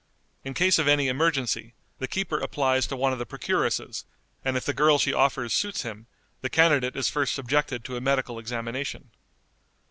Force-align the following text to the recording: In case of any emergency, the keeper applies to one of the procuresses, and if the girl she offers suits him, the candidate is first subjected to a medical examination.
In 0.43 0.55
case 0.55 0.79
of 0.79 0.87
any 0.87 1.09
emergency, 1.09 1.75
the 1.99 2.07
keeper 2.07 2.39
applies 2.39 2.87
to 2.87 2.95
one 2.95 3.13
of 3.13 3.19
the 3.19 3.25
procuresses, 3.27 4.03
and 4.43 4.57
if 4.57 4.65
the 4.65 4.73
girl 4.73 4.97
she 4.97 5.13
offers 5.13 5.53
suits 5.53 5.83
him, 5.83 6.07
the 6.41 6.49
candidate 6.49 6.95
is 6.95 7.07
first 7.07 7.35
subjected 7.35 7.85
to 7.85 7.97
a 7.97 8.01
medical 8.01 8.39
examination. 8.39 9.11